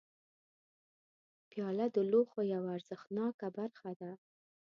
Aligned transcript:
پیاله 1.49 1.87
د 1.95 1.97
لوښو 2.11 2.41
یوه 2.53 2.69
ارزښتناکه 2.77 3.47
برخه 3.57 3.91
ده. 3.99 4.11